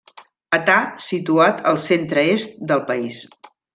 [0.57, 0.77] Età
[1.07, 3.21] situat al centre-est del país.